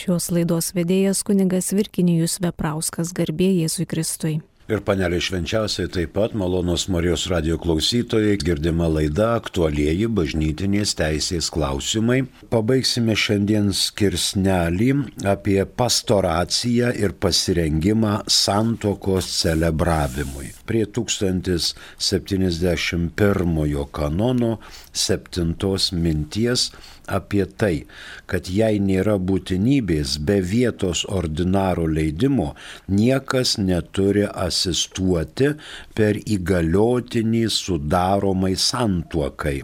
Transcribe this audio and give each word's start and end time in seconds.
Šios 0.00 0.30
laidos 0.32 0.70
vedėjas 0.72 1.18
kuningas 1.28 1.74
Virkinijus 1.76 2.38
Veprauskas 2.40 3.10
garbė 3.18 3.50
Jėzui 3.58 3.84
Kristui 3.90 4.38
ir 4.70 4.78
panelė 4.86 5.18
švenčiausiai 5.22 5.88
taip 5.90 6.12
pat 6.14 6.34
malonos 6.38 6.88
Marijos 6.92 7.26
radio 7.30 7.56
klausytojai 7.60 8.36
girdima 8.40 8.88
laida 8.90 9.34
aktualieji 9.38 10.06
bažnytinės 10.14 10.94
teisės 10.98 11.50
klausimai. 11.54 12.20
Pabaigsime 12.52 13.14
šiandien 13.18 13.72
skirsnelį 13.74 14.90
apie 15.32 15.64
pastoraciją 15.80 16.88
ir 17.02 17.10
pasirengimą 17.24 18.14
santokos 18.30 19.26
celebravimui. 19.40 20.48
Prie 20.70 20.84
1071 20.86 23.84
kanono 23.90 24.52
septintos 24.92 25.92
minties 25.92 26.70
apie 27.06 27.46
tai, 27.62 27.86
kad 28.26 28.50
jei 28.50 28.80
nėra 28.82 29.16
būtinybės 29.18 30.18
be 30.26 30.40
vietos 30.52 31.06
ordinaro 31.08 31.86
leidimo, 31.86 32.54
niekas 32.88 33.58
neturi 33.58 34.26
asistuoti 34.28 35.54
per 35.94 36.16
įgaliotinį 36.20 37.48
sudaromai 37.56 38.56
santuokai 38.56 39.60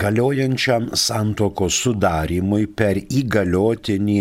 galiojančiam 0.00 0.90
santoko 0.98 1.68
sudarimui 1.70 2.66
per 2.80 2.98
įgaliotinį 3.02 4.18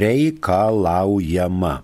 reikalaujama, 0.00 1.74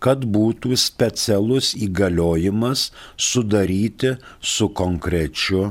kad 0.00 0.24
būtų 0.36 0.78
specialus 0.80 1.74
įgaliojimas 1.88 2.88
sudaryti 3.30 4.16
su 4.40 4.70
konkrečiu 4.82 5.66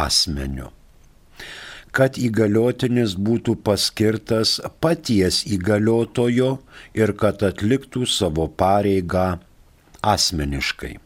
asmeniu 0.00 0.70
kad 1.94 2.16
įgaliotinis 2.18 3.14
būtų 3.14 3.54
paskirtas 3.62 4.56
paties 4.82 5.44
įgaliotojo 5.46 6.50
ir 6.98 7.14
kad 7.20 7.44
atliktų 7.46 8.02
savo 8.10 8.48
pareigą 8.50 9.28
asmeniškai. 10.02 11.03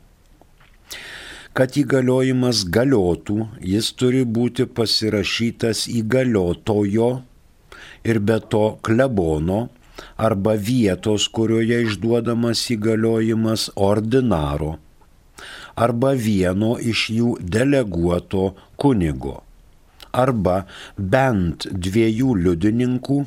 Kad 1.59 1.75
įgaliojimas 1.75 2.61
galiotų, 2.71 3.49
jis 3.67 3.89
turi 3.99 4.21
būti 4.23 4.69
pasirašytas 4.79 5.89
įgaliotojo 5.91 7.09
ir 8.07 8.21
be 8.29 8.37
to 8.53 8.61
klebono 8.87 9.65
arba 10.29 10.55
vietos, 10.55 11.27
kurioje 11.27 11.81
išduodamas 11.89 12.63
įgaliojimas 12.77 13.73
ordinaro 13.75 14.77
arba 15.87 16.13
vieno 16.29 16.77
iš 16.93 17.03
jų 17.17 17.33
deleguoto 17.57 18.53
kunigo 18.79 19.35
arba 20.23 20.61
bent 20.97 21.67
dviejų 21.89 22.39
liudininkų 22.45 23.19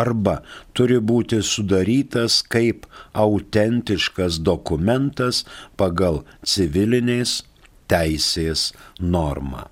arba 0.00 0.40
turi 0.76 0.98
būti 1.10 1.40
sudarytas 1.50 2.40
kaip 2.54 2.86
autentiškas 3.24 4.40
dokumentas 4.48 5.44
pagal 5.80 6.22
civilinės 6.54 7.42
teisės 7.90 8.72
normą. 8.98 9.68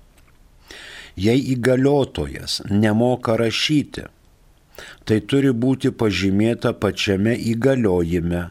Jei 1.15 1.41
įgaliotojas 1.53 2.61
nemoka 2.69 3.35
rašyti, 3.37 4.07
tai 5.05 5.19
turi 5.29 5.51
būti 5.53 5.91
pažymėta 5.93 6.73
pačiame 6.73 7.35
įgaliojime 7.53 8.47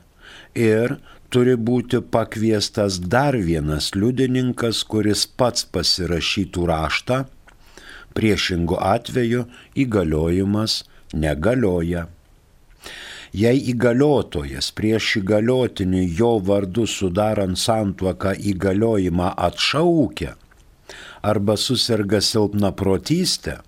ir 0.54 0.97
turi 1.33 1.56
būti 1.56 2.03
pakviestas 2.15 3.00
dar 3.15 3.37
vienas 3.49 3.91
liudininkas, 3.97 4.84
kuris 4.84 5.25
pats 5.27 5.65
pasirašytų 5.75 6.66
raštą, 6.71 7.19
priešingo 8.15 8.78
atveju 8.78 9.47
įgaliojimas 9.84 10.83
negalioja. 11.12 12.06
Jei 13.33 13.62
įgaliotojas 13.73 14.69
prieš 14.77 15.17
įgaliotinį 15.23 16.03
jo 16.19 16.34
vardu 16.45 16.84
sudarant 16.84 17.56
santuoką 17.56 18.34
įgaliojimą 18.53 19.31
atšaukia 19.49 20.34
arba 21.22 21.56
susirga 21.56 22.21
silpna 22.21 22.72
protystė, 22.77 23.61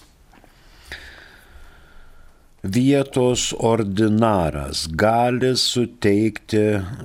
vietos 2.64 3.54
ordinaras 3.58 4.88
gali 4.94 5.56
suteikti 5.58 6.62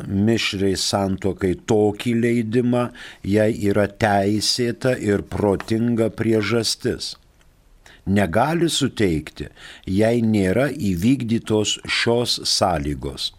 mišriai 0.07 0.77
santokai 0.77 1.55
tokį 1.67 2.13
leidimą, 2.21 2.91
jei 3.25 3.57
yra 3.71 3.87
teisėta 3.89 4.97
ir 5.01 5.23
protinga 5.23 6.11
priežastis. 6.11 7.17
Negali 8.07 8.69
suteikti, 8.69 9.49
jei 9.89 10.21
nėra 10.23 10.69
įvykdytos 10.71 11.81
šios 11.89 12.39
sąlygos. 12.45 13.33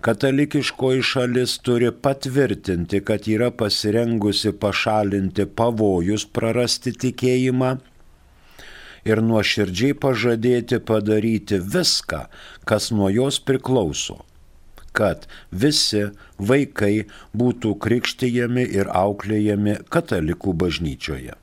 Katalikiškoji 0.00 1.02
šalis 1.02 1.58
turi 1.58 1.90
patvirtinti, 1.90 3.02
kad 3.02 3.26
yra 3.26 3.50
pasirengusi 3.50 4.54
pašalinti 4.54 5.48
pavojus 5.58 6.24
prarasti 6.24 6.94
tikėjimą 6.94 7.74
ir 9.06 9.22
nuoširdžiai 9.22 9.96
pažadėti 10.02 10.80
padaryti 10.90 11.60
viską, 11.76 12.26
kas 12.68 12.90
nuo 12.90 13.10
jos 13.12 13.38
priklauso, 13.38 14.20
kad 14.96 15.26
visi 15.50 16.08
vaikai 16.38 17.06
būtų 17.36 17.74
krikštyjami 17.86 18.66
ir 18.80 18.90
auklėjami 18.90 19.80
katalikų 19.92 20.56
bažnyčioje. 20.64 21.36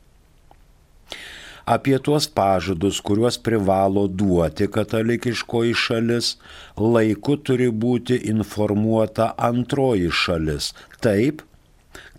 Apie 1.64 1.96
tuos 2.04 2.26
pažadus, 2.28 3.00
kuriuos 3.00 3.38
privalo 3.40 4.10
duoti 4.12 4.68
katalikiškoji 4.68 5.78
šalis, 5.80 6.34
laiku 6.76 7.38
turi 7.40 7.70
būti 7.72 8.18
informuota 8.34 9.30
antroji 9.50 10.12
šalis, 10.12 10.74
taip, 11.00 11.40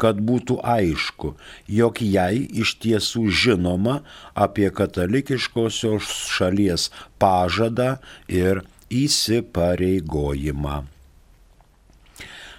kad 0.00 0.20
būtų 0.28 0.58
aišku, 0.76 1.34
jog 1.80 2.02
jai 2.02 2.36
iš 2.62 2.76
tiesų 2.84 3.28
žinoma 3.42 4.00
apie 4.47 4.68
katalikiškosios 4.71 6.10
šalies 6.36 6.91
pažadą 7.22 7.91
ir 8.28 8.65
įsipareigojimą. 8.91 10.84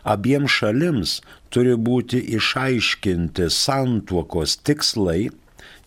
Abiem 0.06 0.46
šalims 0.56 1.22
turi 1.50 1.74
būti 1.88 2.20
išaiškinti 2.38 3.50
santuokos 3.50 4.52
tikslai 4.68 5.22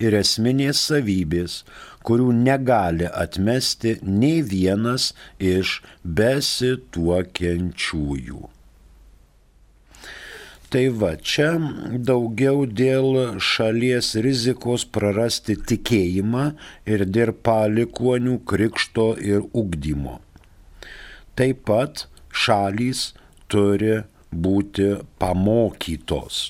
ir 0.02 0.12
esminės 0.18 0.78
savybės, 0.90 1.52
kurių 2.06 2.30
negali 2.42 3.06
atmesti 3.24 3.90
nei 4.02 4.42
vienas 4.54 5.04
iš 5.38 5.68
besituokiančiųjų. 6.18 8.57
Tai 10.68 10.82
va, 11.00 11.14
čia 11.16 11.54
daugiau 12.04 12.66
dėl 12.68 13.38
šalies 13.40 14.10
rizikos 14.20 14.84
prarasti 14.84 15.56
tikėjimą 15.56 16.42
ir 16.92 17.06
dėl 17.08 17.32
palikonių 17.32 18.36
krikšto 18.44 19.14
ir 19.16 19.46
ugdymo. 19.56 20.18
Taip 21.40 21.64
pat 21.70 22.04
šalys 22.44 23.14
turi 23.48 24.02
būti 24.28 24.90
pamokytos. 25.16 26.44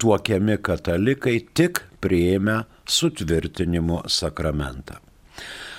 tuokiami 0.00 0.56
katalikai 0.64 1.42
tik 1.52 1.84
prieėmę 2.00 2.62
sutvirtinimo 2.88 4.06
sakramentą. 4.08 5.03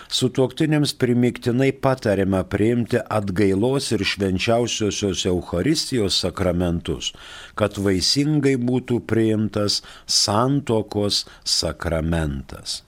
Sutuoktiniams 0.10 0.94
primiktinai 0.94 1.72
patariama 1.81 2.44
priimti 2.44 2.98
atgailos 3.10 3.92
ir 3.92 4.04
švenčiausiosios 4.06 5.25
Euharistijos 5.25 6.19
sakramentus, 6.22 7.13
kad 7.57 7.78
vaisingai 7.81 8.56
būtų 8.62 9.00
priimtas 9.10 9.81
santokos 10.06 11.25
sakramentas. 11.44 12.84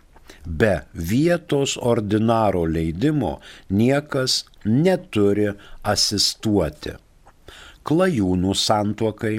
be 0.44 0.74
vietos 0.94 1.76
ordinaro 1.76 2.64
leidimo 2.64 3.38
niekas 3.68 4.44
neturi 4.64 5.50
asistuoti. 5.82 6.94
Klajūnų 7.84 8.54
santuokai, 8.56 9.34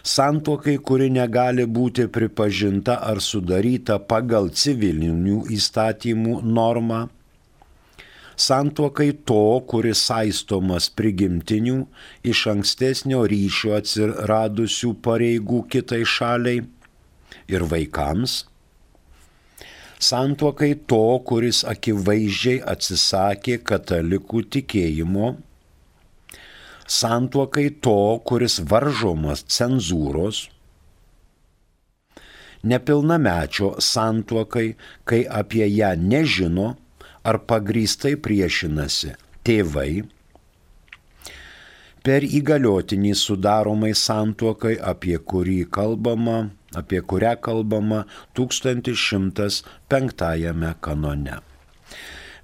santuokai, 0.00 0.78
kuri 0.80 1.10
negali 1.12 1.66
būti 1.68 2.06
pripažinta 2.08 2.96
ar 3.04 3.20
sudaryta 3.20 3.98
pagal 4.00 4.48
civilinių 4.48 5.42
įstatymų 5.52 6.38
normą, 6.40 7.02
santuokai 8.36 9.10
to, 9.28 9.60
kuris 9.68 10.06
saistomas 10.08 10.88
prigimtinių 10.96 11.82
iš 12.32 12.46
ankstesnio 12.54 13.26
ryšio 13.28 13.76
atsiradusių 13.76 14.94
pareigų 15.04 15.62
kitai 15.72 16.00
šaliai 16.16 16.64
ir 17.48 17.64
vaikams, 17.70 18.44
santuokai 20.02 20.74
to, 20.90 21.02
kuris 21.28 21.62
akivaizdžiai 21.68 22.62
atsisakė 22.72 23.58
katalikų 23.70 24.42
tikėjimo, 24.56 25.36
santuokai 26.86 27.68
to, 27.82 27.98
kuris 28.28 28.58
varžomas 28.72 29.44
cenzūros, 29.50 30.46
nepilnamečio 32.66 33.76
santuokai, 33.82 34.74
kai 35.04 35.22
apie 35.30 35.66
ją 35.70 35.94
nežino, 35.98 36.74
ar 37.26 37.40
pagrįstai 37.42 38.14
priešinasi 38.22 39.14
tėvai, 39.46 40.04
per 42.06 42.22
įgaliotinį 42.22 43.16
sudaromai 43.18 43.90
santuokai, 43.98 44.76
apie 44.78 45.16
kurį 45.18 45.64
kalbama, 45.74 46.50
apie 46.82 47.00
kurią 47.02 47.34
kalbama 47.48 48.00
1105 48.38 50.72
kanone 50.86 51.36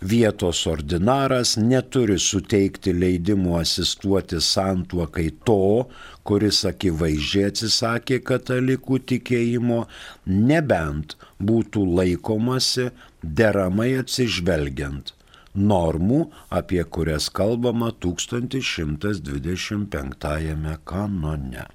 vietos 0.03 0.67
ordinaras 0.67 1.57
neturi 1.57 2.19
suteikti 2.19 2.93
leidimų 2.97 3.55
asistuoti 3.61 4.41
santuokai 4.43 5.31
to, 5.47 5.87
kuris 6.27 6.65
akivaizdžiai 6.71 7.45
atsisakė 7.53 8.19
katalikų 8.27 8.99
tikėjimo, 9.13 9.87
nebent 10.27 11.17
būtų 11.43 11.81
laikomasi 11.99 12.85
deramai 13.23 13.99
atsižvelgiant 14.03 15.15
normų, 15.55 16.31
apie 16.51 16.85
kurias 16.85 17.31
kalbama 17.31 17.93
1125 18.03 20.79
kanone. 20.89 21.67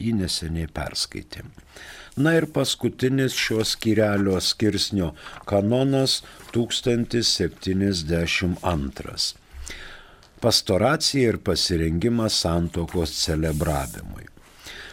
Jį 0.00 0.12
neseniai 0.22 0.68
perskaitėm. 0.72 1.46
Na 2.16 2.34
ir 2.38 2.46
paskutinis 2.46 3.32
šios 3.34 3.68
skirelio 3.74 4.40
skirsnio 4.40 5.14
kanonas 5.44 6.22
1072. 6.54 9.34
Pastoracija 10.40 11.28
ir 11.28 11.38
pasirengimas 11.42 12.40
santokos 12.44 13.10
celebravimui. 13.24 14.24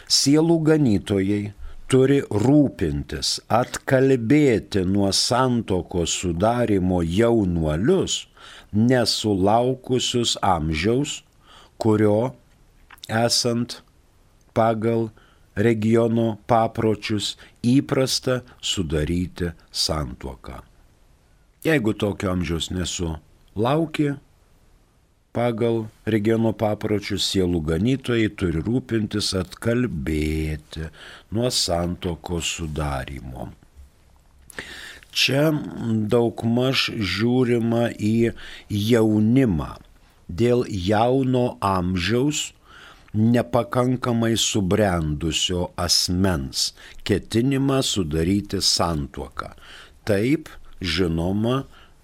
Sielų 0.08 0.58
ganytojai 0.66 1.52
turi 1.92 2.22
rūpintis, 2.26 3.40
atkalbėti 3.52 4.84
nuo 4.88 5.12
santokos 5.14 6.10
sudarimo 6.24 7.02
jaunuolius, 7.06 8.26
nesulaukusius 8.72 10.38
amžiaus, 10.42 11.22
kurio 11.78 12.34
esant 13.08 13.82
pagal 14.56 15.10
regiono 15.56 16.36
papročius 16.46 17.36
įprasta 17.62 18.40
sudaryti 18.60 19.52
santuoką. 19.70 20.60
Jeigu 21.62 21.94
tokio 21.94 22.32
amžiaus 22.32 22.70
nesulauki, 22.74 24.12
pagal 25.32 25.86
regiono 26.04 26.52
papročius 26.52 27.24
sielų 27.30 27.62
ganytojai 27.70 28.30
turi 28.36 28.62
rūpintis 28.64 29.32
atkalbėti 29.38 30.88
nuo 31.32 31.50
santokos 31.54 32.50
sudarimo. 32.58 33.52
Čia 35.12 35.50
daugmaž 36.12 36.88
žiūrima 36.96 37.90
į 38.00 38.32
jaunimą. 38.72 39.74
Dėl 40.32 40.64
jauno 40.68 41.58
amžiaus 41.60 42.52
nepakankamai 43.14 44.36
subrendusio 44.36 45.70
asmens 45.76 46.72
ketinimą 47.04 47.82
sudaryti 47.84 48.62
santuoką. 48.64 49.52
Taip, 50.08 50.48
žinoma, 50.80 51.62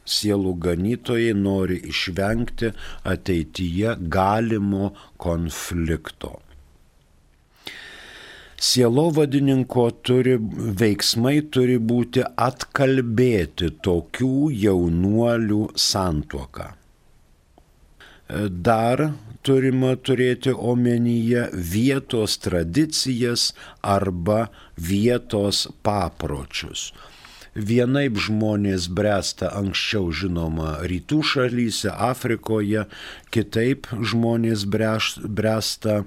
sielų 0.09 0.53
ganytojai 0.65 1.33
nori 1.37 1.79
išvengti 1.93 2.73
ateityje 3.15 3.97
galimo 4.19 4.93
konflikto. 5.17 6.38
Sielovadininko 8.59 9.85
turi, 10.03 10.35
veiksmai 10.81 11.37
turi 11.55 11.77
būti 11.79 12.25
atkalbėti 12.47 13.71
tokių 13.87 14.49
jaunuolių 14.65 15.61
santuoką. 15.79 16.73
Dar 18.28 19.00
turima 19.42 19.94
turėti 19.97 20.52
omenyje 20.52 21.47
vietos 21.54 22.37
tradicijas 22.44 23.52
arba 23.80 24.49
vietos 24.76 25.66
papročius. 25.82 26.90
Vienaip 27.56 28.18
žmonės 28.20 28.90
bręsta 28.92 29.49
anksčiau 29.56 30.12
žinoma 30.12 30.76
rytų 30.90 31.23
šalyse, 31.30 31.88
Afrikoje, 31.90 32.85
kitaip 33.35 33.88
žmonės 33.97 34.66
bręsta 34.68 36.02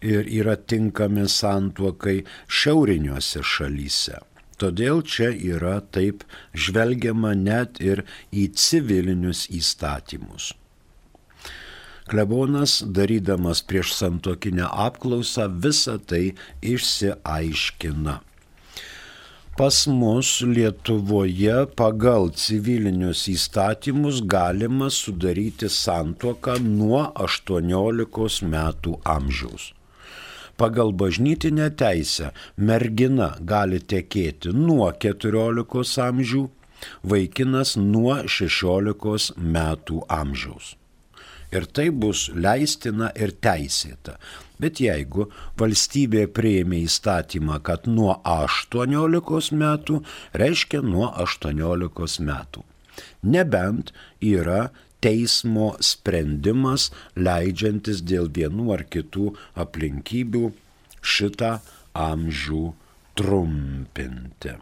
ir 0.00 0.30
yra 0.30 0.54
tinkami 0.56 1.26
santuokai 1.28 2.22
šiauriniuose 2.46 3.42
šalyse. 3.42 4.22
Todėl 4.58 5.02
čia 5.02 5.32
yra 5.34 5.80
taip 5.82 6.22
žvelgiama 6.54 7.34
net 7.34 7.82
ir 7.82 8.06
į 8.30 8.48
civilinius 8.54 9.44
įstatymus. 9.50 10.54
Klebonas, 12.08 12.82
darydamas 12.86 13.60
prieš 13.68 13.92
santokinę 13.98 14.64
apklausą, 14.86 15.44
visą 15.64 15.98
tai 16.08 16.32
išsiaiškina. 16.64 18.14
Pas 19.58 19.78
mus 19.90 20.28
Lietuvoje 20.54 21.66
pagal 21.80 22.30
civilinius 22.42 23.24
įstatymus 23.32 24.22
galima 24.34 24.86
sudaryti 24.86 25.66
santuoką 25.66 26.54
nuo 26.62 27.02
18 27.26 28.48
metų 28.54 28.94
amžiaus. 29.16 29.72
Pagal 30.56 30.94
bažnytinę 31.02 31.68
teisę 31.82 32.30
mergina 32.56 33.32
gali 33.52 33.82
tekėti 33.82 34.54
nuo 34.54 34.92
14 35.06 36.02
amžių, 36.08 36.48
vaikinas 37.02 37.76
nuo 37.76 38.20
16 38.38 39.32
metų 39.58 40.04
amžiaus 40.22 40.77
ir 41.52 41.66
tai 41.72 41.90
bus 41.90 42.28
leistina 42.34 43.12
ir 43.16 43.32
teisėta. 43.44 44.18
Bet 44.58 44.80
jeigu 44.82 45.28
valstybė 45.60 46.26
prieimė 46.34 46.82
įstatymą, 46.86 47.60
kad 47.62 47.86
nuo 47.86 48.20
18 48.26 49.54
metų, 49.54 50.02
reiškia 50.34 50.82
nuo 50.82 51.12
18 51.24 52.22
metų. 52.26 52.64
Nebent 53.22 53.92
yra 54.18 54.70
teismo 55.04 55.76
sprendimas 55.78 56.90
leidžiantis 57.14 58.02
dėl 58.02 58.26
vienų 58.34 58.72
ar 58.74 58.82
kitų 58.90 59.30
aplinkybių 59.62 60.50
šitą 61.02 61.60
amžių 61.94 62.74
trumpinti. 63.18 64.52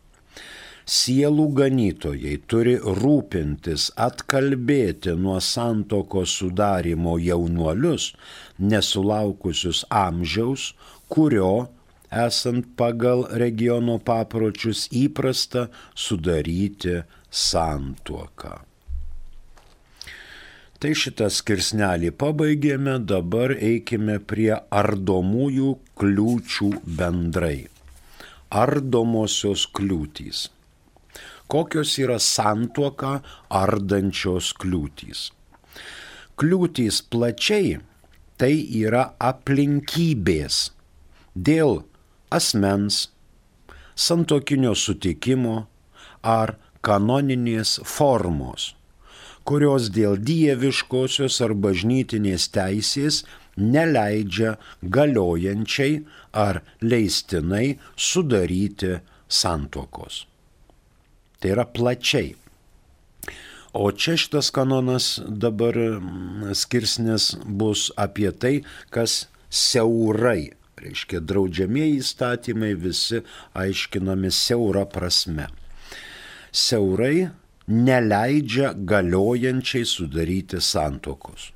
Sielų 0.88 1.46
ganytojai 1.56 2.36
turi 2.48 2.78
rūpintis 2.80 3.90
atkalbėti 4.00 5.12
nuo 5.20 5.36
santoko 5.44 6.22
sudarimo 6.24 7.18
jaunuolius, 7.20 8.14
nesulaukusius 8.58 9.82
amžiaus, 9.92 10.70
kurio 11.12 11.50
esant 12.24 12.72
pagal 12.80 13.26
regiono 13.44 13.98
papročius 14.00 14.86
įprasta 15.04 15.68
sudaryti 15.92 17.02
santuoką. 17.28 18.67
Tai 20.78 20.92
šitą 20.94 21.26
skirsnelį 21.34 22.12
pabaigėme, 22.22 22.92
dabar 23.12 23.50
eikime 23.50 24.20
prie 24.32 24.52
ardomųjų 24.80 25.72
kliūčių 25.98 26.68
bendrai. 27.00 27.66
Ardomosios 28.60 29.64
kliūtys. 29.74 30.44
Kokios 31.50 31.96
yra 31.98 32.20
santuoką 32.22 33.16
ardančios 33.62 34.52
kliūtys? 34.62 35.24
Kliūtys 36.38 37.02
plačiai 37.10 37.74
tai 38.38 38.54
yra 38.84 39.08
aplinkybės 39.18 40.62
dėl 41.34 41.80
asmens, 42.30 43.08
santokinio 43.98 44.78
sutikimo 44.78 45.60
ar 46.22 46.54
kanoninės 46.86 47.80
formos 47.82 48.76
kurios 49.48 49.88
dėl 49.94 50.18
dieviškosios 50.20 51.38
ar 51.44 51.54
bažnytinės 51.56 52.50
teisės 52.52 53.22
neleidžia 53.56 54.56
galiojančiai 54.82 56.02
ar 56.46 56.60
leistinai 56.84 57.78
sudaryti 57.96 58.98
santokos. 59.40 60.26
Tai 61.40 61.54
yra 61.54 61.64
plačiai. 61.64 62.34
O 63.78 63.90
čia 63.92 64.16
šitas 64.18 64.48
kanonas 64.54 65.18
dabar 65.28 65.76
mm, 65.76 66.54
skirsnis 66.56 67.34
bus 67.44 67.88
apie 68.00 68.30
tai, 68.32 68.54
kas 68.90 69.28
siaurai, 69.48 70.50
reiškia 70.80 71.20
draudžiamieji 71.24 72.00
įstatymai 72.02 72.72
visi 72.80 73.20
aiškinami 73.56 74.32
siaura 74.34 74.86
prasme. 74.88 75.46
Siaurai 76.52 77.28
neleidžia 77.68 78.74
galiojančiai 78.74 79.84
sudaryti 79.84 80.60
santokos. 80.60 81.52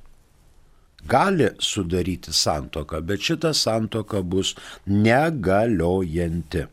Gali 1.09 1.49
sudaryti 1.59 2.33
santoką, 2.33 3.01
bet 3.01 3.19
šita 3.19 3.53
santoka 3.53 4.21
bus 4.21 4.55
negaliojanti. 4.87 6.65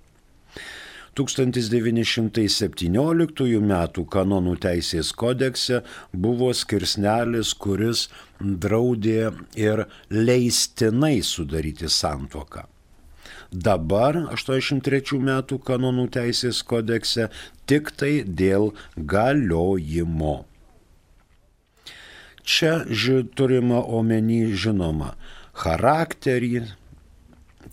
1917 1.19 3.59
m. 3.59 3.75
kanonų 4.15 4.55
teisės 4.63 5.11
kodekse 5.13 5.83
buvo 6.15 6.55
skirsnelis, 6.55 7.55
kuris 7.59 8.09
draudė 8.39 9.33
ir 9.59 9.85
leistinai 10.15 11.19
sudaryti 11.27 11.91
santoką. 11.91 12.71
Dabar 13.51 14.15
83 14.31 15.19
metų 15.19 15.59
kanonų 15.67 16.07
teisės 16.15 16.61
kodekse 16.63 17.27
tik 17.67 17.91
tai 17.99 18.23
dėl 18.23 18.71
galiojimo. 18.95 20.45
Čia 22.47 22.85
ži, 22.87 23.25
turima 23.35 23.83
omeny 23.83 24.55
žinoma 24.55 25.17
charakterį, 25.59 26.63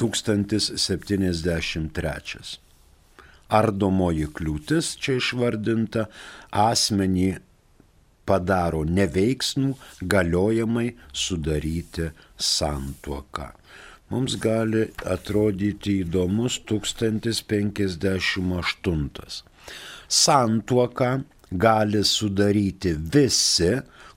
1073. 0.00 2.58
Ardomoji 3.52 4.26
kliūtis 4.34 4.96
čia 4.98 5.12
išvardinta 5.20 6.06
asmenį 6.50 7.38
padaro 8.28 8.84
neveiksnų 8.86 9.70
galiojamai 10.14 10.88
sudaryti 11.24 12.06
santuoką. 12.36 13.48
Mums 14.12 14.36
gali 14.36 14.84
atrodyti 15.08 16.04
įdomus 16.04 16.60
1058. 16.68 19.40
Santuoką 20.22 21.10
gali 21.64 22.02
sudaryti 22.04 22.92
visi, 23.14 23.72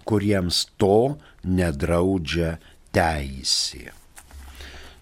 kuriems 0.06 0.66
to 0.78 1.18
nedraudžia 1.48 2.58
teisė. 2.96 3.92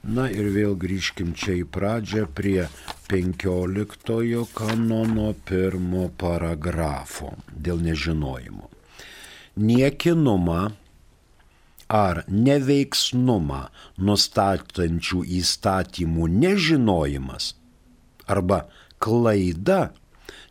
Na 0.04 0.28
ir 0.30 0.50
vėl 0.54 0.76
grįžkim 0.78 1.34
čia 1.34 1.54
į 1.62 1.64
pradžią 1.74 2.28
prie 2.38 2.68
15 3.10 4.46
kanono 4.54 5.34
pirmo 5.48 6.10
paragrafo 6.20 7.34
dėl 7.48 7.80
nežinojimo 7.88 8.83
niekinumą 9.56 10.62
ar 11.94 12.24
neveiksnumą 12.28 13.60
nustatančių 13.98 15.20
įstatymų 15.40 16.30
nežinojimas 16.44 17.54
arba 18.26 18.64
klaida 19.04 19.92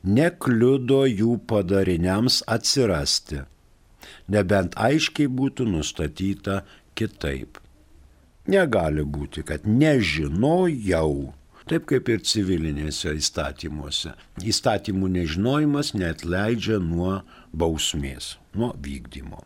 nekliudo 0.03 1.03
jų 1.07 1.38
padariniams 1.49 2.43
atsirasti, 2.51 3.43
nebent 4.29 4.77
aiškiai 4.77 5.31
būtų 5.31 5.67
nustatyta 5.73 6.62
kitaip. 6.99 7.59
Negali 8.51 9.05
būti, 9.07 9.45
kad 9.47 9.67
nežinojau 9.67 11.33
taip 11.70 11.87
kaip 11.90 12.11
ir 12.12 12.27
civilinėse 12.27 13.14
įstatymuose. 13.18 14.16
Įstatymų 14.42 15.14
nežinojimas 15.20 15.94
net 15.94 16.25
leidžia 16.25 16.79
nuo 16.83 17.22
bausmės, 17.53 18.37
nuo 18.55 18.72
vykdymo. 18.83 19.42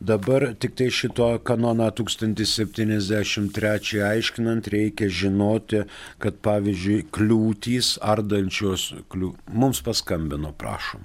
Dabar 0.00 0.54
tik 0.60 0.74
tai 0.76 0.90
šito 0.92 1.38
kanoną 1.40 1.88
1073 1.96 4.02
aiškinant 4.04 4.68
reikia 4.68 5.08
žinoti, 5.08 5.88
kad 6.20 6.36
pavyzdžiui 6.44 7.08
kliūtys 7.16 7.96
ardančios, 8.04 8.92
kliū... 9.08 9.32
mums 9.48 9.80
paskambino, 9.80 10.52
prašom. 10.52 11.00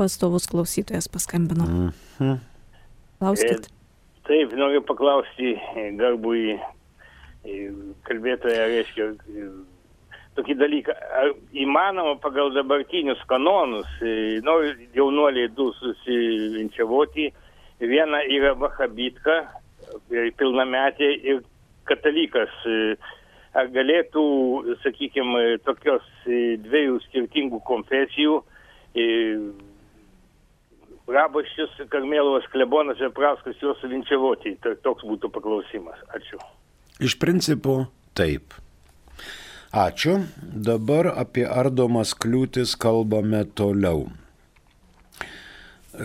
Pastovus 0.00 0.48
klausytojas 0.48 1.04
paskambino. 1.12 1.68
Mhm. 1.68 2.40
Klauskit. 3.20 3.68
E, 3.68 3.70
taip, 4.26 4.56
noriu 4.56 4.80
paklausti 4.88 5.60
garbui 6.00 6.56
kalbėtoje, 8.06 8.58
reiškia, 8.72 9.08
tokį 10.38 10.56
dalyką. 10.60 10.96
Ar 11.20 11.32
įmanoma 11.64 12.16
pagal 12.22 12.52
dabartinius 12.54 13.22
kanonus, 13.30 13.88
noriu 14.46 14.76
jaunuoliai 14.96 15.50
du 15.56 15.70
susivinčiavoti, 15.80 17.30
viena 17.82 18.22
yra 18.30 18.54
vahabitka, 18.58 19.40
pilnametė 20.38 21.10
ir 21.32 21.42
katalikas. 21.90 22.54
Ar 23.52 23.68
galėtų, 23.68 24.22
sakykime, 24.80 25.58
tokios 25.66 26.06
dviejų 26.24 27.02
skirtingų 27.08 27.60
konfesijų 27.68 28.38
Rabaščius, 31.12 31.74
Karmėlovas, 31.92 32.46
Klebonas 32.52 33.00
ir 33.02 33.10
Prauskas 33.12 33.58
juos 33.60 33.80
suvinčiavoti. 33.82 34.54
Toks 34.86 35.04
būtų 35.04 35.28
paklausimas. 35.34 35.98
Ačiū. 36.16 36.38
Iš 37.02 37.18
principo 37.18 37.86
taip. 38.14 38.54
Ačiū. 39.72 40.28
Dabar 40.38 41.06
apie 41.16 41.46
ardomas 41.48 42.14
kliūtis 42.14 42.76
kalbame 42.78 43.44
toliau. 43.58 44.12
E, 45.96 46.04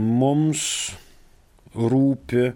mums 0.00 0.90
rūpi 1.74 2.52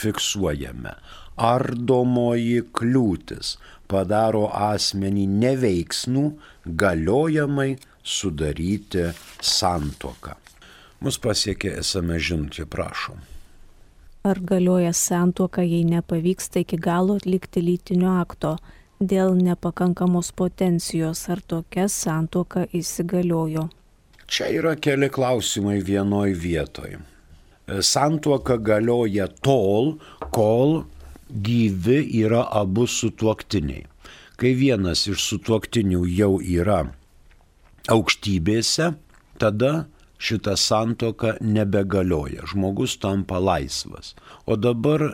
fiksuojame. 0.03 0.95
Ardomoji 1.37 2.65
kliūtis 2.75 3.61
padaro 3.89 4.47
asmenį 4.53 5.27
neveiksnų 5.43 6.25
galiojamai 6.67 7.77
sudaryti 8.07 9.11
santoką. 9.41 10.37
Mus 11.05 11.19
pasiekė 11.21 11.77
esame 11.83 12.19
žinutė, 12.23 12.65
prašom. 12.71 13.19
Ar 14.27 14.41
galioja 14.43 14.93
santuoka, 14.97 15.63
jei 15.63 15.85
nepavyksta 15.87 16.65
iki 16.65 16.79
galo 16.83 17.19
atlikti 17.21 17.63
lytinio 17.63 18.17
akto 18.19 18.57
dėl 18.99 19.37
nepakankamos 19.39 20.33
potencijos, 20.35 21.27
ar 21.31 21.43
tokia 21.47 21.87
santuoka 21.93 22.65
įsigaliojo? 22.75 23.69
Čia 24.27 24.49
yra 24.59 24.75
keli 24.83 25.11
klausimai 25.13 25.79
vienoj 25.87 26.33
vietoj. 26.43 26.97
Santuoka 27.67 28.57
galioja 28.59 29.29
tol, 29.43 29.97
kol 30.35 30.81
gyvi 31.31 32.01
yra 32.23 32.47
abu 32.61 32.87
sutuoktiniai. 32.87 33.87
Kai 34.37 34.53
vienas 34.53 35.07
iš 35.09 35.23
sutuoktinių 35.31 36.03
jau 36.13 36.37
yra 36.41 36.83
aukštybėse, 37.89 38.91
tada 39.41 39.87
šita 40.19 40.57
santoka 40.61 41.37
nebegalioja, 41.41 42.45
žmogus 42.51 42.99
tampa 43.01 43.41
laisvas. 43.41 44.15
O 44.47 44.57
dabar 44.57 45.07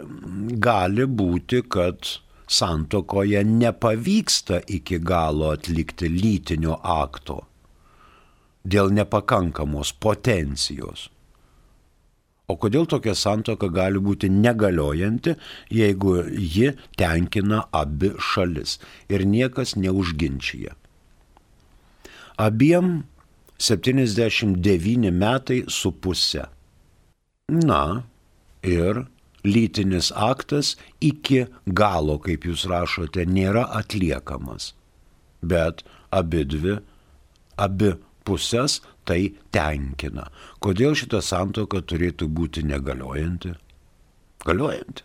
gali 0.59 1.07
būti, 1.07 1.63
kad 1.69 2.03
santokoje 2.51 3.45
nepavyksta 3.47 4.63
iki 4.67 4.99
galo 4.99 5.53
atlikti 5.55 6.11
lytinio 6.11 6.77
akto 6.83 7.43
dėl 8.63 8.93
nepakankamos 8.95 9.91
potencijos. 9.99 11.09
O 12.51 12.57
kodėl 12.59 12.89
tokia 12.91 13.15
santoka 13.17 13.69
gali 13.73 14.01
būti 14.03 14.29
negaliojanti, 14.33 15.37
jeigu 15.71 16.17
ji 16.29 16.73
tenkina 16.99 17.63
abi 17.73 18.13
šalis 18.19 18.79
ir 19.09 19.25
niekas 19.25 19.77
neužginčia? 19.79 20.75
Abiem 22.43 23.05
79 23.63 25.13
metai 25.15 25.63
su 25.69 25.93
pusė. 25.93 26.49
Na 27.53 28.03
ir 28.67 29.05
lytinis 29.45 30.11
aktas 30.15 30.77
iki 31.01 31.45
galo, 31.67 32.19
kaip 32.23 32.47
jūs 32.49 32.67
rašote, 32.71 33.27
nėra 33.27 33.69
atliekamas. 33.79 34.73
Bet 35.43 35.83
abi 36.11 36.43
dvi, 36.47 36.79
abi 37.59 37.95
pusės 38.27 38.81
tai 39.09 39.33
tenkina. 39.55 40.29
Kodėl 40.63 40.95
šita 40.99 41.23
santoka 41.25 41.83
turėtų 41.83 42.29
būti 42.29 42.63
negaliojanti? 42.67 43.55
Galiojanti. 44.47 45.03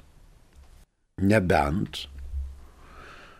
Nebent, 1.17 2.05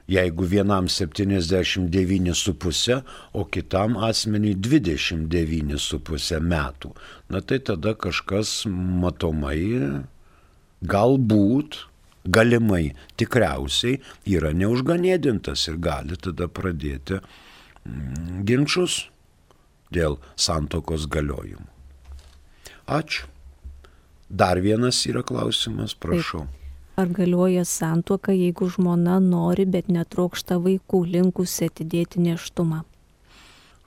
jeigu 0.10 0.48
vienam 0.50 0.88
79,5, 0.90 3.02
o 3.34 3.46
kitam 3.46 3.98
asmeniui 4.02 4.56
29,5 4.56 6.40
metų, 6.42 6.94
na 7.30 7.42
tai 7.42 7.60
tada 7.60 7.94
kažkas 7.94 8.66
matomai, 8.72 10.04
galbūt, 10.82 11.88
galimai, 12.26 12.96
tikriausiai 13.18 14.02
yra 14.26 14.54
neužganėdintas 14.58 15.68
ir 15.70 15.78
gali 15.82 16.18
tada 16.20 16.48
pradėti 16.50 17.22
mm, 17.22 18.44
ginčius 18.48 19.08
dėl 19.94 20.18
santokos 20.36 21.08
galiojimų. 21.12 21.68
Ačiū. 22.88 23.28
Dar 24.30 24.60
vienas 24.60 25.00
yra 25.08 25.24
klausimas, 25.24 25.94
prašau. 25.96 26.48
Ar 26.98 27.08
galioja 27.14 27.64
santuoka, 27.64 28.34
jeigu 28.36 28.68
žmona 28.74 29.20
nori, 29.24 29.68
bet 29.70 29.88
netrokšta 29.88 30.58
vaikų, 30.64 31.04
linkusi 31.14 31.70
atidėti 31.70 32.24
neštumą? 32.26 32.82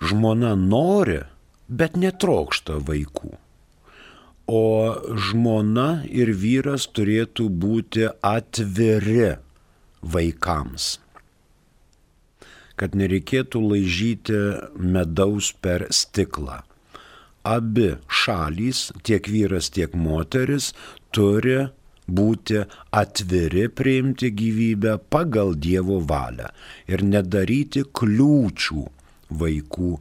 Žmona 0.00 0.54
nori, 0.56 1.18
bet 1.68 1.98
netrokšta 2.00 2.78
vaikų. 2.86 3.34
O 4.50 4.64
žmona 5.28 6.06
ir 6.08 6.32
vyras 6.32 6.88
turėtų 6.88 7.50
būti 7.52 8.08
atviri 8.24 9.36
vaikams 10.00 10.96
kad 12.80 12.96
nereikėtų 12.96 13.60
laižyti 13.60 14.38
medaus 14.80 15.50
per 15.52 15.84
stiklą. 15.92 16.62
Abi 17.44 17.94
šalys, 18.08 18.88
tiek 19.04 19.28
vyras, 19.28 19.70
tiek 19.72 19.92
moteris, 19.96 20.72
turi 21.12 21.68
būti 22.10 22.64
atviri 22.96 23.68
priimti 23.72 24.30
gyvybę 24.36 24.96
pagal 25.12 25.54
Dievo 25.66 26.00
valią 26.12 26.50
ir 26.90 27.04
nedaryti 27.06 27.84
kliūčių 27.96 28.84
vaikų 29.40 29.92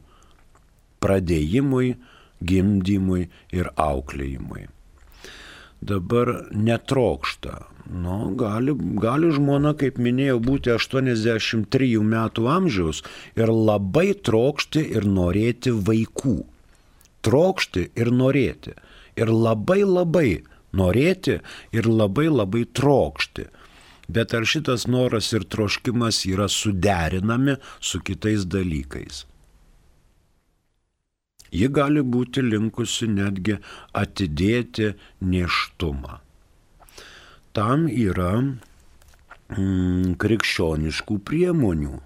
pradėjimui, 1.00 1.94
gimdymui 2.40 3.28
ir 3.56 3.70
auklėjimui. 3.76 4.66
Dabar 5.80 6.32
netrokšta 6.52 7.54
Nu, 7.92 8.34
gali, 8.38 8.70
gali 9.02 9.32
žmona, 9.34 9.72
kaip 9.74 9.96
minėjau, 9.98 10.38
būti 10.46 10.70
83 10.70 11.88
metų 12.06 12.46
amžiaus 12.46 13.00
ir 13.34 13.50
labai 13.50 14.12
trokšti 14.14 14.84
ir 14.94 15.08
norėti 15.10 15.72
vaikų. 15.88 16.36
Trokšti 17.26 17.88
ir 17.98 18.12
norėti. 18.14 18.76
Ir 19.18 19.32
labai 19.34 19.80
labai 19.82 20.28
norėti 20.70 21.40
ir 21.74 21.90
labai 21.90 22.28
labai 22.30 22.62
trokšti. 22.78 23.48
Bet 24.06 24.38
ar 24.38 24.46
šitas 24.46 24.86
noras 24.86 25.32
ir 25.34 25.42
troškimas 25.50 26.22
yra 26.30 26.46
suderinami 26.46 27.58
su 27.80 27.98
kitais 28.06 28.46
dalykais? 28.46 29.24
Ji 31.50 31.66
gali 31.74 32.06
būti 32.06 32.42
linkusi 32.46 33.10
netgi 33.10 33.58
atidėti 33.98 34.92
neštumą. 35.26 36.20
Tam 37.56 37.88
yra 37.90 38.32
mm, 38.38 40.14
krikščioniškų 40.22 41.18
priemonių. 41.26 41.96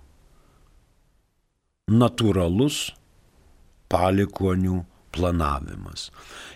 Natūralus 1.92 2.78
palikonių 3.92 4.78
planavimas. 5.14 6.09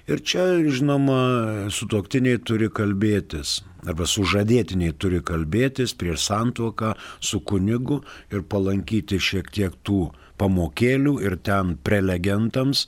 Ir 0.09 0.22
čia, 0.24 0.46
žinoma, 0.72 1.68
sutoktiniai 1.70 2.40
turi 2.40 2.70
kalbėtis, 2.74 3.59
arba 3.87 4.09
sužadėtiniai 4.09 4.96
turi 4.98 5.20
kalbėtis 5.22 5.94
prieš 5.98 6.24
santuoką 6.31 6.94
su 7.20 7.42
kunigu 7.44 8.01
ir 8.33 8.42
palankyti 8.51 9.20
šiek 9.22 9.53
tiek 9.55 9.77
tų 9.87 10.09
pamokėlių 10.40 11.18
ir 11.29 11.37
ten 11.44 11.77
prelegentams, 11.85 12.87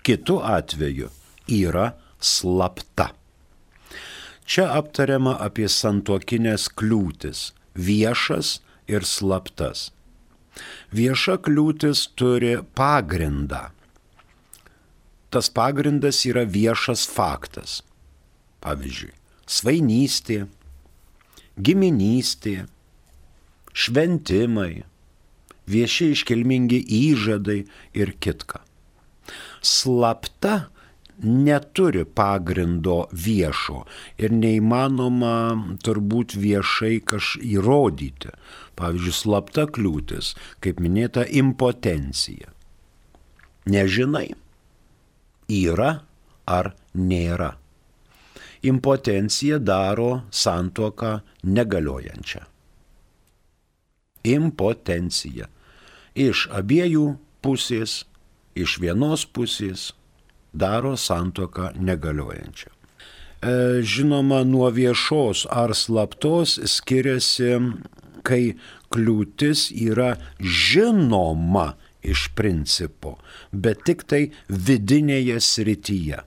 Kitu 0.02 0.42
atveju 0.42 1.14
yra 1.46 1.94
slapta. 2.18 3.14
Čia 4.50 4.74
aptariama 4.82 5.38
apie 5.46 5.70
santuokinės 5.70 6.74
kliūtis- 6.74 7.54
viešas 7.88 8.66
ir 8.88 9.06
slaptas. 9.06 9.92
Vieša 10.92 11.38
kliūtis 11.46 12.10
turi 12.20 12.58
pagrindą. 12.76 13.70
Tas 15.32 15.48
pagrindas 15.48 16.26
yra 16.28 16.44
viešas 16.44 17.06
faktas. 17.08 17.80
Pavyzdžiui, 18.62 19.14
svainystė, 19.48 20.44
giminystė, 21.56 22.66
šventimai, 23.72 24.84
vieši 25.72 26.12
iškilmingi 26.18 26.82
įžadai 26.84 27.64
ir 27.98 28.14
kitka. 28.20 28.62
Slapta 29.64 30.68
neturi 31.24 32.04
pagrindo 32.06 33.06
viešo 33.14 33.84
ir 34.22 34.34
neįmanoma 34.34 35.36
turbūt 35.86 36.36
viešai 36.40 37.00
kaž 37.06 37.36
įrodyti. 37.42 38.34
Pavyzdžiui, 38.80 39.14
slapta 39.14 39.68
kliūtis, 39.70 40.34
kaip 40.64 40.80
minėta, 40.82 41.26
impotencija. 41.28 42.50
Nežinai, 43.70 44.32
yra 45.52 45.92
ar 46.50 46.74
nėra. 46.98 47.56
Impotencija 48.66 49.58
daro 49.62 50.24
santuoką 50.30 51.20
negaliojančią. 51.44 52.44
Impotencija. 54.32 55.48
Iš 56.14 56.46
abiejų 56.54 57.06
pusės, 57.42 58.04
iš 58.54 58.78
vienos 58.84 59.26
pusės 59.26 59.92
daro 60.54 60.98
santoką 60.98 61.72
negaliojančią. 61.76 62.70
E, 63.42 63.82
žinoma, 63.82 64.44
nuo 64.46 64.70
viešos 64.70 65.48
ar 65.50 65.74
slaptos 65.74 66.60
skiriasi, 66.76 67.56
kai 68.22 68.56
kliūtis 68.94 69.72
yra 69.74 70.16
žinoma 70.38 71.72
iš 72.06 72.28
principo, 72.38 73.16
bet 73.52 73.86
tik 73.88 74.06
tai 74.10 74.28
vidinėje 74.50 75.40
srityje. 75.42 76.22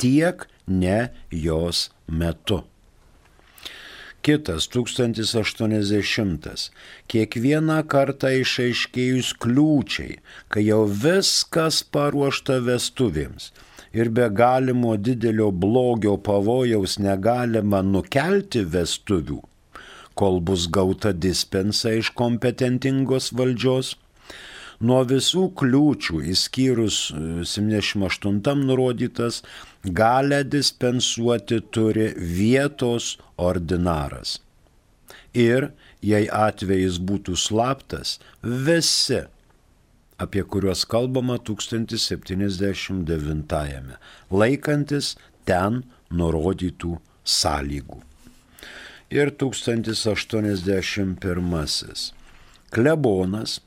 tiek 0.00 0.46
ne 0.66 1.00
jos 1.30 1.90
metu. 2.08 2.62
Kitas 4.26 4.64
1080. 4.74 6.46
Kiekvieną 7.12 7.76
kartą 7.92 8.32
išaiškėjus 8.40 9.28
kliūčiai, 9.44 10.16
kai 10.50 10.64
jau 10.66 10.80
viskas 11.04 11.78
paruošta 11.94 12.56
vestuvėms 12.66 13.52
ir 13.94 14.10
be 14.16 14.26
galimo 14.40 14.96
didelio 15.08 15.52
blogio 15.64 16.16
pavojaus 16.28 16.98
negalima 16.98 17.84
nukelti 17.92 18.64
vestuvių, 18.74 19.38
kol 20.18 20.40
bus 20.50 20.66
gauta 20.78 21.14
dispensa 21.26 21.94
iš 22.00 22.10
kompetentingos 22.22 23.30
valdžios, 23.38 23.94
nuo 24.80 25.04
visų 25.08 25.50
kliūčių, 25.56 26.20
įskyrus 26.32 27.12
78 27.48 28.36
e, 28.36 28.54
nurodytas, 28.64 29.42
galę 29.84 30.44
dispensuoti 30.44 31.60
turi 31.70 32.14
vietos 32.16 33.18
ordinaras. 33.36 34.40
Ir 35.36 35.70
jei 36.00 36.28
atvejis 36.32 36.98
būtų 36.98 37.36
slaptas, 37.36 38.18
visi, 38.42 39.20
apie 40.18 40.42
kuriuos 40.42 40.84
kalbama 40.88 41.38
1079, 41.38 43.96
laikantis 44.30 45.16
ten 45.44 45.82
nurodytų 46.10 46.98
sąlygų. 47.26 48.02
Ir 49.10 49.30
1081. 49.30 52.12
Klebonas 52.74 53.60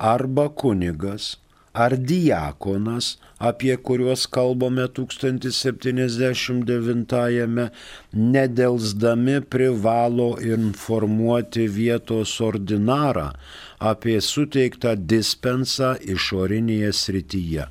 arba 0.00 0.48
kunigas 0.48 1.36
ar 1.72 1.96
diakonas, 1.96 3.18
apie 3.38 3.76
kuriuos 3.76 4.26
kalbame 4.26 4.86
1079-ame, 4.86 7.70
nedelsdami 8.12 9.40
privalo 9.40 10.38
informuoti 10.42 11.68
vietos 11.68 12.40
ordinarą 12.40 13.30
apie 13.78 14.20
suteiktą 14.20 14.96
dispensą 14.96 15.94
išorinėje 16.02 16.92
srityje. 16.92 17.66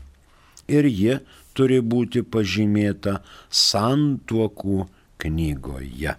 Ir 0.70 0.86
ji 0.86 1.20
turi 1.58 1.82
būti 1.82 2.22
pažymėta 2.24 3.22
santuokų 3.50 4.88
knygoje. 5.20 6.16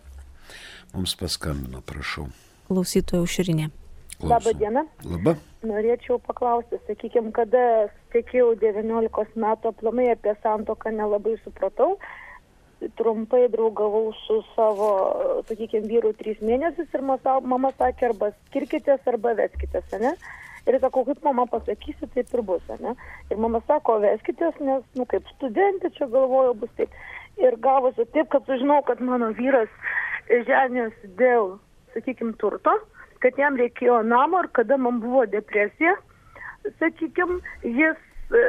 mums 0.93 1.15
paskambino, 1.15 1.81
prašau. 1.87 2.29
Klausytoja 2.69 3.23
Užrinė. 3.23 3.80
Labą 4.23 4.53
dieną. 4.55 4.85
Labą. 5.11 5.35
Norėčiau 5.65 6.19
paklausti, 6.25 6.77
sakykime, 6.87 7.33
kada 7.37 7.89
tekėjau 8.13 8.53
19 8.61 9.41
metų 9.45 9.71
aplamai 9.73 10.11
apie 10.13 10.35
santoką 10.43 10.93
nelabai 10.93 11.37
supratau. 11.45 11.95
Trumpai 12.97 13.47
draugavau 13.53 14.13
su 14.23 14.41
savo, 14.55 14.91
sakykime, 15.49 15.89
vyru 15.89 16.13
trys 16.21 16.41
mėnesius 16.45 16.93
ir 16.97 17.05
mama 17.05 17.73
sakė, 17.79 18.11
arba 18.11 18.31
skirkitės, 18.49 19.01
arba 19.09 19.35
veskitės, 19.41 19.89
ne? 20.01 20.15
Ir 20.69 20.79
sakau, 20.81 21.05
kaip 21.09 21.25
mama 21.25 21.47
pasakysi, 21.49 22.09
taip 22.15 22.33
ir 22.37 22.45
bus, 22.45 22.65
ne? 22.81 22.95
Ir 23.33 23.41
mama 23.41 23.63
sako, 23.69 23.99
veskitės, 24.05 24.57
nes, 24.61 24.85
nu, 24.97 25.09
kaip 25.09 25.29
studentė 25.37 25.93
čia 25.97 26.09
galvoju, 26.13 26.57
bus 26.61 26.73
taip. 26.77 26.93
Ir 27.41 27.57
gavosi 27.61 28.09
taip, 28.13 28.29
kad 28.33 28.49
sužinau, 28.49 28.83
kad 28.85 29.01
mano 29.01 29.33
vyras 29.37 29.69
žemės 30.29 30.97
dėl, 31.21 31.55
sakykime, 31.97 32.37
turto 32.41 32.77
kad 33.25 33.39
jam 33.39 33.59
reikėjo 33.61 34.03
namo 34.07 34.45
ir 34.45 34.51
kada 34.57 34.79
man 34.81 35.01
buvo 35.03 35.27
depresija, 35.31 35.97
sakykime, 36.81 37.41
jis 37.65 37.99
e, 38.33 38.45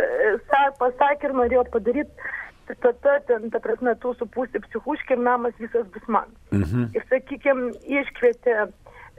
pasakė 0.80 1.30
ir 1.30 1.36
norėjo 1.40 1.66
padaryti 1.74 2.32
tada 2.80 3.20
ten, 3.28 3.50
ta 3.52 3.60
prasme, 3.60 3.94
tu 4.00 4.14
supūsti 4.20 4.62
psichuškį 4.68 5.18
ir 5.18 5.24
namas 5.26 5.58
visas 5.60 5.88
bus 5.94 6.06
man. 6.08 6.30
Mhm. 6.56 6.92
Ir, 6.96 7.06
sakykime, 7.10 7.72
iškvietė 8.00 8.70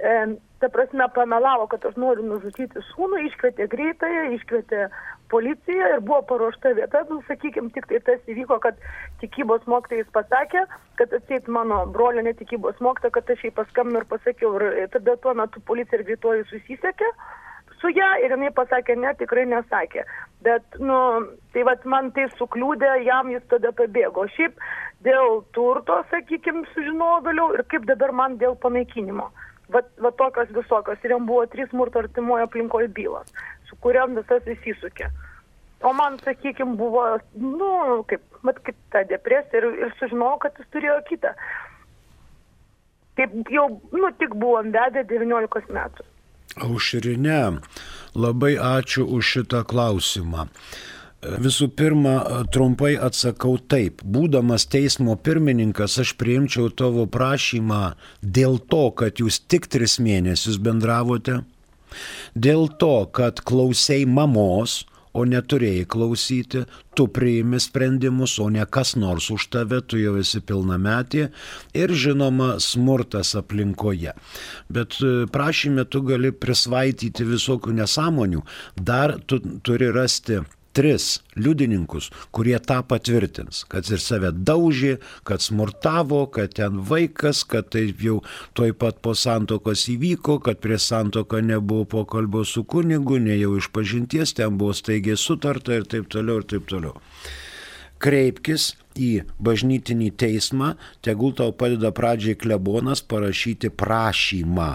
ta 0.02 0.68
prasme, 0.68 1.06
pamelavo, 1.14 1.66
kad 1.70 1.84
aš 1.86 1.96
noriu 1.98 2.24
nužudyti 2.26 2.82
sūnų, 2.92 3.20
iškvietė 3.28 3.68
greitąją, 3.70 4.24
iškvietė 4.36 4.88
policiją 5.30 5.90
ir 5.94 6.02
buvo 6.06 6.20
paruošta 6.28 6.74
vieta, 6.78 7.04
nu, 7.10 7.20
sakykime, 7.28 7.70
tik 7.74 7.86
tai 7.90 8.00
tas 8.06 8.30
įvyko, 8.30 8.58
kad 8.62 8.78
tikybos 9.22 9.66
mokytojas 9.70 10.10
pasakė, 10.14 10.64
kad 11.00 11.14
atseit 11.18 11.46
mano 11.48 11.84
brolio 11.94 12.24
netikybos 12.26 12.82
mokytoja, 12.84 13.14
kad 13.18 13.30
aš 13.34 13.46
jai 13.46 13.54
paskambinu 13.58 14.02
ir 14.02 14.08
pasakiau, 14.10 14.56
ir 14.82 14.90
tada 14.94 15.16
tuo 15.22 15.34
metu 15.38 15.62
policija 15.70 16.00
ir 16.00 16.06
greitoji 16.10 16.48
susisiekė 16.50 17.12
su 17.82 17.90
ją 17.90 18.10
ir 18.22 18.30
jinai 18.30 18.50
pasakė, 18.54 18.94
ne, 19.02 19.10
tikrai 19.18 19.46
nesakė. 19.50 20.04
Bet, 20.46 20.78
nu, 20.78 20.98
tai 21.54 21.64
vad 21.66 21.86
man 21.86 22.10
tai 22.14 22.28
sukliūdė, 22.38 22.92
jam 23.06 23.30
jis 23.34 23.42
tada 23.50 23.72
pabėgo. 23.78 24.28
Šiaip 24.36 24.58
dėl 25.06 25.40
turto, 25.56 26.02
sakykime, 26.10 26.62
sužinojau 26.74 27.24
vėliau 27.26 27.48
ir 27.56 27.64
kaip 27.70 27.88
dabar 27.90 28.14
man 28.14 28.38
dėl 28.38 28.54
panaikinimo 28.62 29.32
va, 29.70 29.82
va 30.02 30.12
tokios 30.18 30.50
visokios. 30.56 31.02
Ir 31.04 31.16
jam 31.16 31.26
buvo 31.26 31.46
trys 31.46 31.70
smurto 31.70 32.02
artimoje 32.02 32.46
aplinkoje 32.46 32.88
bylos, 32.88 33.28
su 33.68 33.78
kuriam 33.84 34.16
visas 34.18 34.48
įsisukė. 34.56 35.10
O 35.82 35.92
man, 35.98 36.18
sakykime, 36.22 36.76
buvo, 36.78 37.02
nu, 37.34 38.02
kaip, 38.06 38.22
mat, 38.46 38.60
kaip 38.62 38.78
ta 38.94 39.02
depresija 39.08 39.62
ir, 39.62 39.66
ir 39.82 39.94
sužinojau, 39.98 40.38
kad 40.44 40.58
jis 40.60 40.68
turėjo 40.74 40.98
kitą. 41.08 41.32
Kaip 43.18 43.34
jau, 43.50 43.66
nu, 43.90 44.10
tik 44.20 44.36
buvom 44.38 44.70
vedę 44.74 45.02
19 45.10 45.74
metų. 45.74 46.06
Aušrinė, 46.62 47.58
labai 48.14 48.54
ačiū 48.60 49.08
už 49.16 49.34
šitą 49.34 49.64
klausimą. 49.66 50.46
Visų 51.22 51.68
pirma, 51.78 52.16
trumpai 52.50 52.96
atsakau 52.98 53.54
taip. 53.70 54.00
Būdamas 54.02 54.64
teismo 54.66 55.14
pirmininkas, 55.14 56.00
aš 56.02 56.16
priimčiau 56.18 56.66
tavo 56.74 57.04
prašymą 57.06 57.82
dėl 58.22 58.58
to, 58.58 58.88
kad 58.98 59.22
jūs 59.22 59.38
tik 59.46 59.68
tris 59.70 60.00
mėnesius 60.02 60.58
bendravote, 60.58 61.44
dėl 62.34 62.66
to, 62.82 63.06
kad 63.14 63.38
klausiai 63.46 64.02
mamos, 64.02 64.82
o 65.12 65.22
neturėjai 65.28 65.84
klausyti, 65.92 66.62
tu 66.96 67.06
priimi 67.06 67.60
sprendimus, 67.60 68.38
o 68.42 68.48
ne 68.50 68.64
kas 68.66 68.94
nors 68.96 69.28
už 69.30 69.46
tave, 69.52 69.78
tu 69.84 70.00
jau 70.00 70.16
esi 70.18 70.40
pilnametė 70.40 71.28
ir 71.76 71.92
žinoma 71.92 72.56
smurtas 72.64 73.34
aplinkoje. 73.38 74.16
Bet 74.72 74.98
e, 75.04 75.12
prašymė 75.30 75.84
tu 75.92 76.02
gali 76.08 76.32
prisvaityti 76.32 77.28
visokių 77.28 77.76
nesąmonių, 77.82 78.42
dar 78.80 79.18
tu 79.28 79.38
turi 79.62 79.92
rasti 79.92 80.40
tris 80.72 81.20
liudininkus, 81.36 82.10
kurie 82.34 82.56
tą 82.60 82.80
patvirtins, 82.88 83.62
kad 83.70 83.88
ir 83.92 84.00
save 84.02 84.32
daužė, 84.32 84.96
kad 85.28 85.44
smurtavo, 85.44 86.24
kad 86.32 86.54
ten 86.58 86.80
vaikas, 86.88 87.44
kad 87.48 87.70
taip 87.74 88.02
jau 88.04 88.20
toj 88.58 88.74
pat 88.78 89.00
po 89.04 89.14
santokos 89.18 89.86
įvyko, 89.92 90.38
kad 90.44 90.62
prie 90.64 90.78
santoką 90.80 91.42
nebuvo 91.44 91.86
pokalbio 91.96 92.44
su 92.48 92.64
kunigu, 92.64 93.20
ne 93.22 93.38
jau 93.38 93.56
iš 93.60 93.70
pažinties, 93.74 94.36
ten 94.38 94.58
buvo 94.60 94.76
staigiai 94.76 95.18
sutarta 95.20 95.76
ir 95.76 95.88
taip 95.88 96.08
toliau 96.12 96.42
ir 96.42 96.48
taip 96.54 96.68
toliau. 96.70 96.96
Kreipkis 98.02 98.72
į 98.98 99.10
bažnytinį 99.38 100.08
teismą, 100.18 100.74
tegul 101.06 101.36
tau 101.38 101.52
padeda 101.54 101.92
pradžiai 101.94 102.38
klebonas 102.38 103.04
parašyti 103.06 103.70
prašymą 103.70 104.72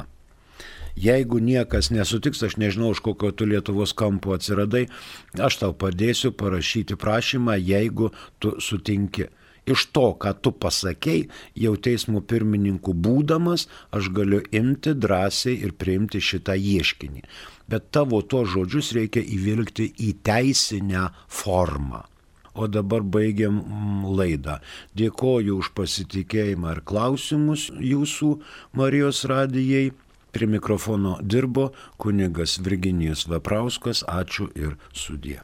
Jeigu 0.98 1.38
niekas 1.44 1.92
nesutiks, 1.94 2.42
aš 2.42 2.56
nežinau, 2.58 2.90
iš 2.96 3.04
kokio 3.06 3.30
tu 3.32 3.46
Lietuvos 3.46 3.94
kampo 3.94 4.34
atsiradai, 4.34 4.88
aš 5.38 5.60
tau 5.62 5.76
padėsiu 5.78 6.32
parašyti 6.34 6.98
prašymą, 6.98 7.60
jeigu 7.62 8.10
tu 8.42 8.56
sutinki. 8.58 9.28
Iš 9.68 9.90
to, 9.92 10.14
ką 10.16 10.32
tu 10.42 10.54
pasakėjai, 10.56 11.28
jau 11.60 11.74
teismo 11.76 12.22
pirmininku 12.24 12.96
būdamas, 12.96 13.68
aš 13.92 14.10
galiu 14.16 14.40
imti 14.56 14.96
drąsiai 14.96 15.58
ir 15.68 15.76
priimti 15.76 16.24
šitą 16.24 16.56
ieškinį. 16.56 17.26
Bet 17.68 17.92
tavo 17.92 18.24
to 18.24 18.46
žodžius 18.48 18.94
reikia 18.96 19.22
įvilgti 19.22 19.90
į 20.08 20.14
teisinę 20.24 21.10
formą. 21.28 22.06
O 22.58 22.66
dabar 22.72 23.04
baigiam 23.06 23.60
mm, 23.60 24.08
laidą. 24.18 24.58
Dėkoju 24.98 25.60
už 25.62 25.74
pasitikėjimą 25.78 26.78
ir 26.78 26.82
klausimus 26.88 27.68
jūsų 27.70 28.34
Marijos 28.80 29.26
radijai. 29.30 29.92
Prie 30.38 30.48
mikrofono 30.48 31.18
dirbo 31.22 31.70
kunigas 31.98 32.60
Virginijus 32.62 33.26
Veprauskas. 33.28 34.04
Ačiū 34.06 34.46
ir 34.54 34.76
sudie. 34.94 35.40